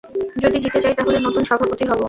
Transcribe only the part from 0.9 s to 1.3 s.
তাহলে